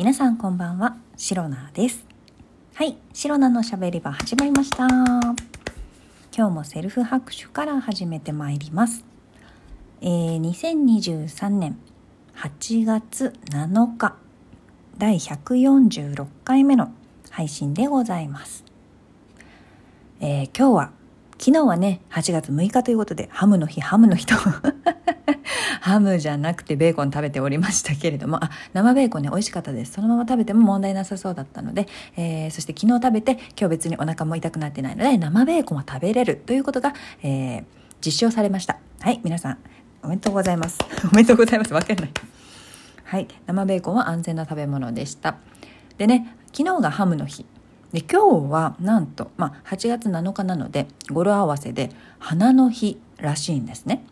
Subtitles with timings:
[0.00, 2.06] 皆さんこんばんは、シロナです。
[2.72, 4.86] はい、シロナのしゃべり場始まりました。
[4.88, 5.34] 今
[6.32, 9.04] 日もセルフ拍手から始めてまいります。
[10.00, 11.76] えー、2023年
[12.34, 14.16] 8月7日、
[14.96, 16.90] 第146回目の
[17.28, 18.64] 配信でございます。
[20.20, 20.92] えー、今日は、
[21.38, 24.34] 昨日はね、8月6日ということで、ハムの日、ハムの日と
[25.90, 29.94] ハムじゃなくてベーコン食べておりましたけれども、あ、生ベーコンね、美味しかったです。
[29.94, 37.64] そのまま食べても問題なさそうだったので、えー、そして昨日食べて、今日別にお腹も痛くなってないので、生ベーコンは食べれるということが、えー、
[38.04, 38.78] 実証されました。
[39.00, 39.58] はい、皆さん、
[40.04, 40.78] おめでとうございます。
[41.12, 41.74] おめでとうございます。
[41.74, 42.10] わかんない。
[43.02, 45.38] はい、生ベーコンは安全な食べ物でした。
[45.98, 47.44] でね、昨日がハムの日。
[47.92, 54.04] で今日はなんと、まあ、8月7日なので語呂合わせで花の日らしいんですね。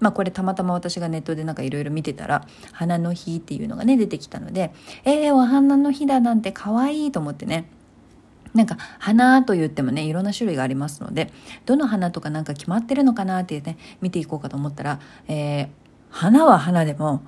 [0.00, 4.72] まあこれたまたま私がネットでなんかいろいろ見てたら花の日っていうのがね出てきたので
[5.04, 7.68] えー、お花の日だなんて可愛いと思ってね
[8.54, 11.32] なんか花と言ってもねいろんな種類がありますので
[11.66, 15.68] どの花とかなんか決まってるのかなってね見ていこうかと思ったら、えー、
[16.10, 17.22] 花は花でも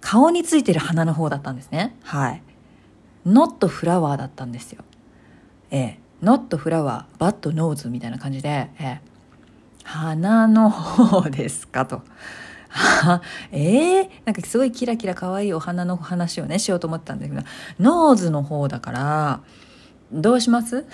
[0.00, 1.96] 顔についてる花の方だったんですね。
[2.02, 2.42] はい。
[3.24, 4.84] Not フラワーだったんですよ。
[5.70, 8.98] えー、not flower but nose みたいな感じで、えー、
[9.84, 11.86] 鼻の方ですか？
[11.86, 12.02] と。
[13.52, 17.42] えー、なんかすごいキラキラ可愛いお花の話をねしようと思ったんだけど
[17.78, 19.40] nose の方だから
[20.10, 20.86] どうします？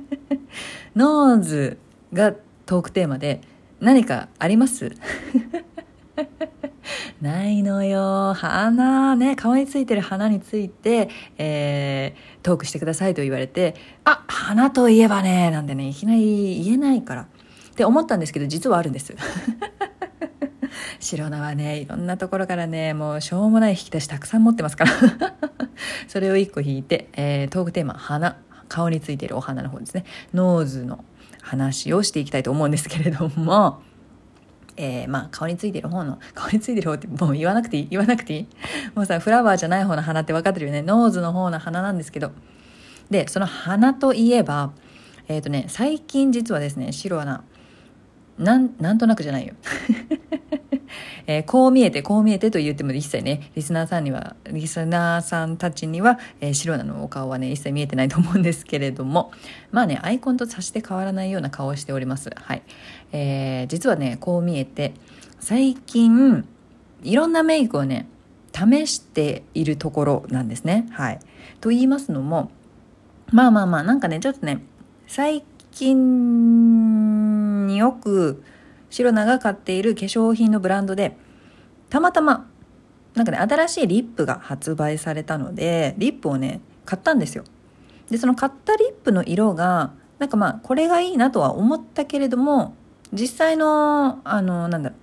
[0.96, 1.78] nose
[2.12, 2.32] が
[2.66, 3.42] トークテーマで
[3.80, 4.92] 何かあります？
[7.20, 8.34] ないのよ。
[8.34, 17.26] 鼻ね、顔についてる鼻について、えー、トークしてくださいと言われて、あ、鼻といえばね、なんでね、いきなり言えないから。
[17.74, 19.14] って思ったんですけど、実はあるんです。
[21.00, 24.92] 白菜はね、いろんなところからね、もうしょうもない引き出したくさん持ってますから。
[26.08, 28.38] それを一個引いて、えー、トークテーマ、鼻。
[28.68, 30.04] 顔についているお鼻の方ですね。
[30.32, 31.04] nose の
[31.42, 33.82] 話をしていきたいと思うんですけれども、
[34.76, 38.48] えー、まあ顔についてる方の顔についてる方ってもう言わなくていい言わなくていい
[38.94, 42.32] もうさフラワーじゃない方の鼻って分かってるよね nose の方の鼻なんですけど
[43.10, 44.72] でその鼻といえば
[45.28, 47.44] えっ、ー、とね最近実はですね白な
[48.38, 49.54] なんなんとなくじゃないよ。
[51.26, 59.32] えー、こう見えてこう見えてと言っても一切ねリスナーさんにはリスナーさんたちには、えー、白菜のお顔はね一切見えてないと思うんですけれども。
[59.70, 62.30] まあねアイコンとさして変わらないような顔をしております。
[62.34, 62.62] はい、
[63.12, 64.94] えー、実はねこう見えて
[65.40, 66.44] 最近
[67.02, 68.06] いろんなメイクをね
[68.52, 70.86] 試しているところなんですね。
[70.92, 71.20] はい。
[71.60, 72.50] と言いますのも
[73.32, 74.62] まあまあまあなんかねちょっとね
[75.06, 77.23] 最近
[77.74, 78.42] によく
[78.90, 81.16] 白菜が買っている化粧品のブランドで
[81.90, 82.48] たまたま
[83.14, 87.44] なんかね新しいリップが発売されたのでリップをね買ったんですよ。
[88.10, 92.74] でその買ったリップの色がなんかまあこれがいいなとは思ったけれども
[93.12, 94.98] 実際のあのなんだろう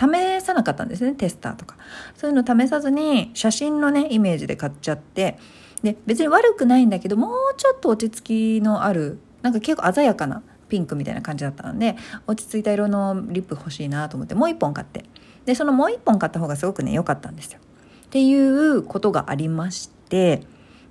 [0.00, 1.76] 試さなかったんですねテスターとか。
[2.16, 5.38] そういうの試さずに写真のねイメージで買っちゃって
[5.82, 11.96] で別に悪くないんだけどもうちょっと落ち着きのあるなんか結構鮮やかなピンクみたいな感じだったので
[12.26, 15.04] 落ち着いた色のリップ欲しいなと思ってもう一本買って。
[15.44, 17.58] でそのもう一本買った方がすごくね良かったんですよ。
[18.06, 20.42] っていうことがありまして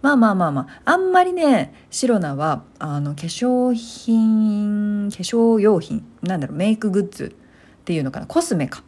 [0.01, 8.83] まあまあまあまああんまりねシロナはあの化粧品化粧用品なんだろうメイクグッズっていうのかなコスメか。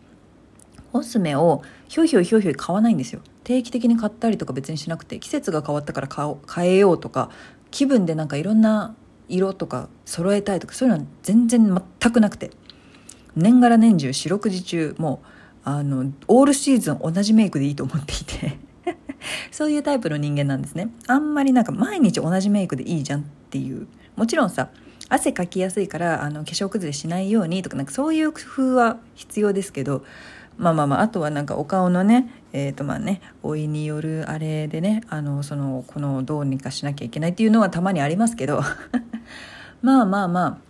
[0.92, 3.22] コスメをひょいひょいひょいひょい買わないんですよ。
[3.44, 7.30] 定期的に買ったりとか別にしなくて季節が変わったから買えようとか
[7.72, 8.96] 気分でなんかいろんな
[9.30, 12.52] 色とか揃えたいとかそういうのは全然全くなくて。
[13.36, 15.28] 年がら年中四六時中もう
[15.64, 18.58] あのオールシーズン同じメイクでいいと思っていて。
[19.52, 20.90] そういうタイプの人間なんですね。
[21.08, 23.88] あんまりなんか毎日同じメイクでいいじゃんっていう。
[24.16, 24.70] もちろんさ
[25.10, 28.40] 汗かきやすいからあの化粧崩れしないようにとかなんかそういう工
[28.72, 30.04] 夫は必要ですけど。
[30.58, 38.62] まあまあまああとはなんかお顔のねえーとまあね、老いによるあれでねあのそのこのどうにかしなきゃいけないっていうのはたまにありますけど。
[39.82, 40.70] まあまあまあ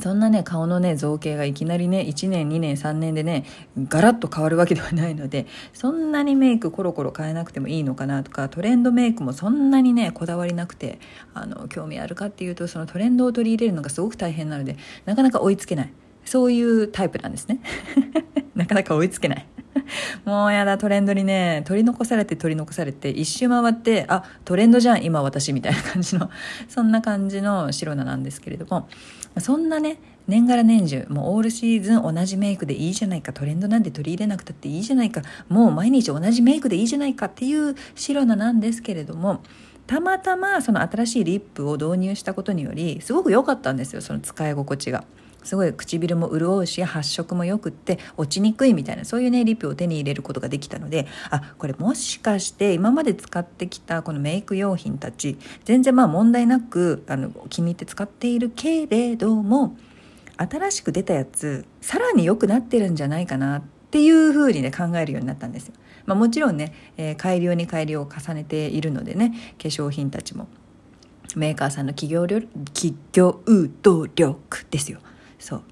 [0.00, 3.44] そんなね顔のね造形がいきなりね1年2年3年でね
[3.88, 10.98] ガラッと変わるわけではないのでそんなにメイクコロコロ変えなくてもいいのかなとかトレンドメイクもそんなにねこだわりなくて
[11.34, 15.92] あの興味あるかっていうとそのトレンドを取り入れるのがすごく大変なのでなかなか追いつけない。
[16.24, 17.60] そういうタイプなんですね。
[18.54, 19.46] なかなか追いつけない。
[20.24, 26.30] もうやだトレンドにね取り残されて取り残されて一周回ってあトレンドじゃん今私みたいな感じの
[26.68, 28.88] そんな感じの白菜なんですけれども
[29.38, 29.98] そんなね
[30.28, 39.42] 年がら年中もうオールシーズン同じメイクでいいじゃないかトレンドなんて取り入れなくたっていいじゃないかもう毎日同じメイクでいいじゃないかっていうシロナなんですけれども
[39.86, 45.04] たまたまその新しいリップを導入したことによりすごく良かったんですよその使い心地が。
[45.44, 59.76] すごい唇も潤うし発色もよくって落ちにくいみたいなそういうねリップを手に入れることができたのであこれもしかして今まで使ってきたこのメイク用品たち全然まあ問題なくあの気に入って使っているけれども
[60.36, 65.74] 新しく出たやつさらに良くなってるんじゃないかなっていうふうにね考えるようになったんですよ。
[66.06, 69.30] まあ、もちろんね、えー、改良に改良を重ねているのでね
[69.62, 70.48] 化粧品たちも
[71.36, 73.40] メーカーさんの企業企業
[73.82, 74.98] 努力ですよ。
[75.42, 75.62] そう。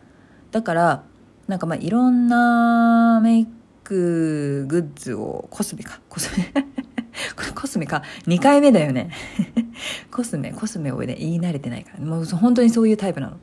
[0.51, 1.05] だから
[1.47, 3.47] なんかまあいろんなメイ
[3.85, 6.01] クグッズをコスメか。
[6.09, 6.53] コスメ。
[7.37, 8.03] これコスメか。
[8.27, 9.11] 2回目だよね。
[10.11, 10.53] コスメ。
[10.53, 13.37] コスメをね言い慣れてないからもう本当にそういうタイプなの。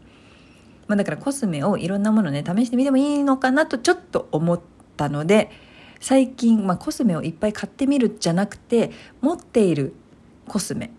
[0.88, 4.60] まあ、だからコスメをいろんなものね試してみてもいいのかなとちょっと思っ
[4.96, 5.52] たので
[6.00, 8.92] 最近、まあ、コスメをいっぱい買ってみるじゃなくて
[9.22, 9.94] 持っている
[10.48, 10.92] コスメ。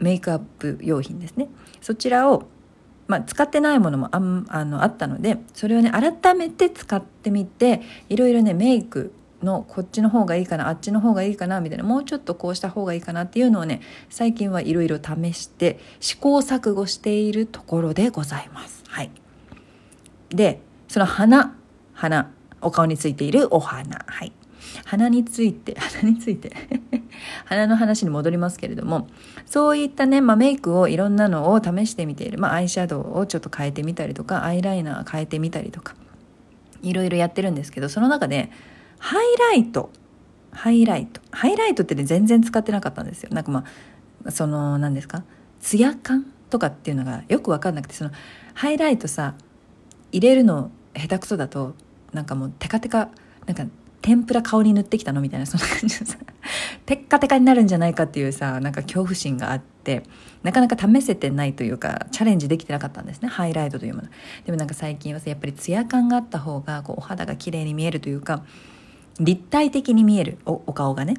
[0.00, 1.48] メイクアップ用品ですね。
[1.80, 2.48] そちらを、
[3.10, 4.16] まあ、使ってないものもあ
[4.48, 9.12] あのあったのでそれをね改めて使ってみていろいろねメイク
[9.42, 13.80] のこっちの方がいいかなあっちの方がいいかなみたいなもうちょっとこうした方がいいかなっていうのをね
[14.10, 18.84] 最近はいろいろ試して試行錯誤しているところでございます。
[18.86, 19.10] はい。
[20.30, 21.56] で、その花、
[21.92, 24.04] 花、お顔についているお花。
[24.06, 24.32] はい。
[24.84, 26.52] 鼻について、鼻について
[27.50, 29.08] 鼻の話に戻りますけれども、
[29.44, 32.38] そういったね、まあ、メイクをいろんなのを試してみている。
[32.38, 35.96] まあ、アイシャドウをちょっと変えてみたりとか、アイライナー変えてみたりとか、
[36.80, 38.50] いろいろやってるんですけど、その中で、
[38.98, 39.90] ハイライト、
[40.52, 41.20] ハイライト。
[41.32, 43.30] ハイライトってね、全然使ってなかったんですよ。
[43.32, 43.64] なんかま
[44.24, 45.24] あ、その、何ですか？
[45.60, 48.10] ツヤ感とかっていうのがよく分かんなくて、その、
[48.54, 49.34] ハイライトさ
[50.12, 51.74] 入れるの下手くそだと
[52.12, 53.10] なんかもうテカテカ
[53.46, 53.64] なんか
[54.02, 56.18] 天ぷら顔に塗ってきたのみたいなそんな感じのさ
[57.10, 60.04] ッカテカになるんじゃないかっていうさなんか恐怖心があって
[60.44, 63.28] なかなか試せてないというかチャレンジできてなかったんですね。
[63.28, 64.08] ハイライトというもの。
[64.46, 68.44] でもなんか最近はさやっぱりツヤ感があった方がこうお肌が綺麗に見えるというか
[69.18, 71.14] 立体的に見えるおお顔がね。
[71.14, 71.16] っ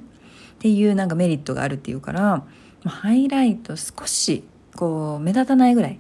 [0.60, 2.46] ていうなんかメリットがあるっていうから
[2.86, 4.46] ハイライト少し
[4.76, 6.00] こう目立たないぐらい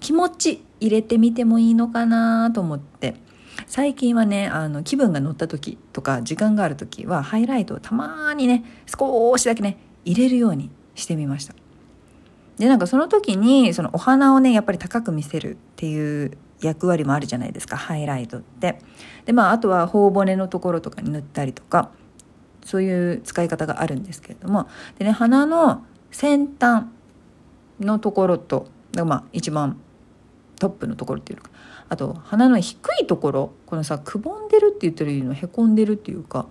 [0.00, 3.14] 気持ち入れてみてもいいのかなと思って。
[3.72, 11.54] 最近はねあの気分が乗った時とか時間がある時はハイライトをたまにね少しだけね入れるようにしてみました。
[12.58, 18.78] でなんかその時にそのお花をねやっぱり高く見せるっていう役割もあるじゃないですかハイライトって。
[19.24, 21.92] でまああとは頬骨のところとかに塗ったりとか
[22.66, 24.68] そういう使い方があるんですけれども。
[24.98, 26.88] でね鼻の先端
[27.80, 28.66] のところと
[29.02, 29.78] まあ一番
[30.62, 31.50] トップのところっていうか。
[31.88, 36.46] あと鼻の低いところこのさくぼんでるって言ったらいいのへこんでるっていうか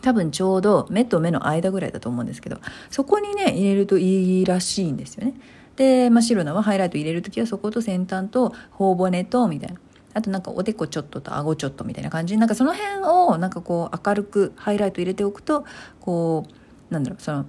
[0.00, 2.58] 多分ちょうど目と目の間ぐらいだと思うんですけど
[2.88, 5.34] そこにね入れるといいらしいんですよね。
[5.76, 9.78] で、まあ、白菜はハイライト入れる時はそこと先端と頬骨とみたいな。
[10.14, 12.38] あとなんかおでこちょっとと顎ちょっとみたいな感じ。
[12.38, 15.66] なんかその辺をなんかこう明るくハイライト入れておくと
[16.00, 16.46] こ
[16.90, 17.44] うなんだろうその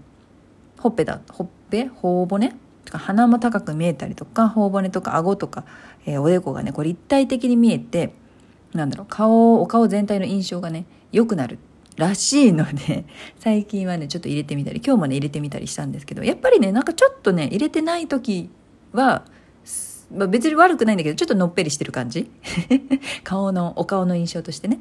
[0.79, 2.53] ほっぺだほっぺ頬骨
[2.91, 5.65] 鼻も高く見えたりとか頬骨とか顎とか、
[6.05, 8.13] えー、おでこがねこう立体的に見えて
[8.73, 11.59] なんだろう顔お顔全体の印象がね良くなる
[11.95, 13.05] らしいので
[13.39, 18.49] 最近はねちょっと入れてみたり今日もね入れてみたりしたんですけどやっぱりねなんかちょっとね入れてない時
[18.91, 19.23] は、
[20.13, 22.29] まあ、別に悪くないんだけどちょっとのっぺりしてる感じ。
[23.23, 24.79] 顔のお顔の印象としてね。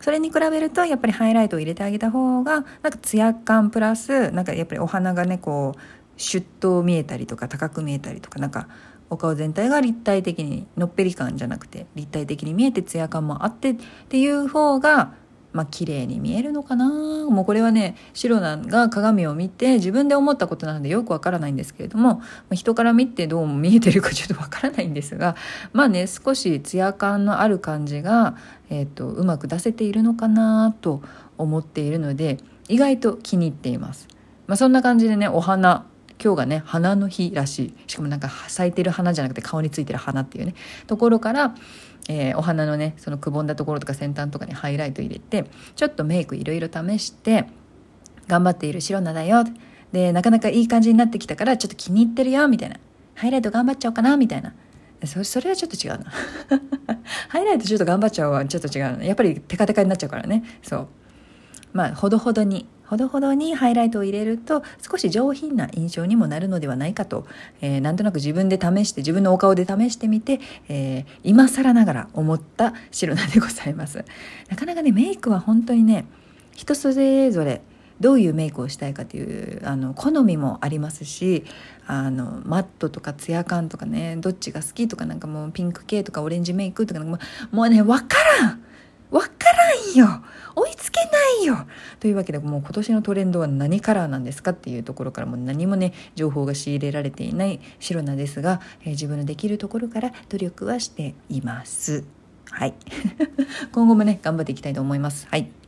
[0.00, 5.80] それに比べるとやっぱりハイライトを入れてあげた方がなんかツヤ感プラスなんかやっぱりお花がねこう
[6.16, 8.68] シュッと見えたりとか高く見えたりとかなんか
[9.10, 13.76] お顔全体が立体的にのっぺり感じゃなくて立体的に見えてツヤ感もあってっ
[14.08, 15.14] ていう方が
[15.52, 22.20] まあ綺麗に見えるのかなもうこれはね白菜が鏡を見て自分で思ったことなのでよくわからないんですけれども
[22.50, 25.34] ま人から見てどうも見えてるかちょっとわからないんですが
[25.72, 28.36] まあね少しツヤ感のある感じが、
[28.68, 31.00] えーと、うまく出せているのかなと
[31.38, 34.08] 思っているので意外と気に入っています。
[34.46, 35.86] まあ、そんな感じでねお花
[36.22, 37.74] 今日がね花の日らしい。
[37.86, 40.54] しかもなんか咲いてる花じゃなくて顔についてる花っていうね。
[40.86, 41.54] ところから、
[42.08, 45.44] えー、お花のねそのくぼんだところとか先端とかにハイライト入れて
[45.74, 47.46] ちょっとメイクいろいろ試して
[48.28, 49.44] 頑張っている白菜だよ。
[49.92, 52.78] でなかなかいい感じになってきたからちょっと気に入ってるよみたいな。
[53.14, 54.54] ハイライト頑張っちゃおうかなみたいな。
[55.04, 56.12] そそれはちょっと違うな。
[57.28, 59.04] ハイライトちょっと頑張っちゃうはちょっと違うな。
[59.04, 60.42] やっぱりテカテカになっちゃうからね。
[60.62, 60.88] そう。
[61.72, 67.26] まあほどほどにほどほどにハイライトを入れると少し上品な印象にもなるのではないかと、
[67.60, 74.04] えー、なんとなく自分で試して自分のお顔で試してみて、えー、今更ながら思った白菜でございます。
[74.48, 76.06] なかなかねメイクは本当にね
[76.54, 77.60] 人それぞれ
[78.00, 81.44] どういうメイクをしたいかというあの好みもありますし
[81.86, 87.18] あのマットとかツヤ感とかねどっちが好きとかなんかもうピンク系とかオレンジメイクとかも
[87.62, 88.65] うね分からん
[89.10, 90.22] わからんよ
[90.54, 91.10] 追いつけな
[91.42, 91.66] いよ
[92.00, 102.04] というわけでもう今年のトレンドは何カラーなんですかっていうところからも何もね情報が仕入れられていない白菜ですが、えー、自分のできるところから努力はしています。
[102.50, 102.74] はい
[103.72, 105.26] 今後もね頑張っていきたいと思います。
[105.30, 105.65] はい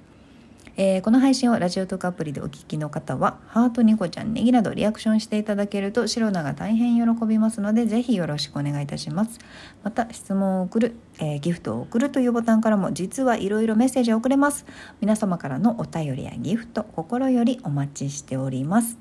[0.80, 9.40] えー、この配信をラジオトークアプリでお聞きの方は、ハート、ニコちゃん、ネギなどリアクションしていただけると、白菜が大変喜びますので、ぜひよろしくお願いいたします。
[9.82, 14.66] また、質問を送る、えー、ギフトを送るというボタンからも、実はいろいろメッセージを送れます。
[15.00, 18.98] 皆様からのお便りやギフト、心よりお待ちしております。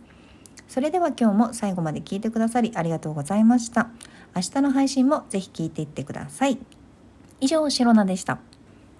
[0.67, 3.89] それでは今日も最後まで聞いてくださりありがとうございました。
[4.35, 6.57] 明日の配信もぜひ聞いていってください。
[7.39, 8.39] 以上、シロナでした。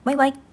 [0.04, 0.47] バイバイ。